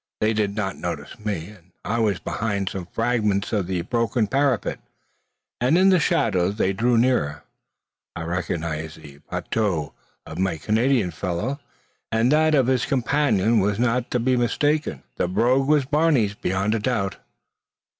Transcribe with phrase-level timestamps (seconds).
[0.19, 4.79] They did not notice me, as I was behind some fragments of the broken parapet,
[5.59, 6.47] and in the shadow.
[6.49, 7.43] As they drew nearer,
[8.15, 9.91] I recognised the patois
[10.25, 11.59] of my Canadian follower,
[12.11, 15.03] and that of his companion was not to be mistaken.
[15.17, 17.17] The brogue was Barney's, beyond a doubt.